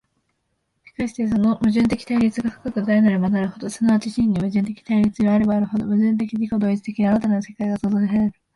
[0.83, 8.33] しかしてその矛盾的対立が深く大なればなるほど、即ち真に矛盾的対立であればあるほど、矛盾的自己同一的に新たなる世界が創造せられる。